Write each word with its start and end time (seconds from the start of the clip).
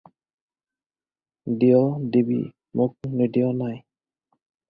দিয় 1.59 1.81
দিবি 2.11 2.41
মোক 2.77 2.91
নিদিয় 3.17 3.49
নাই। 3.61 3.77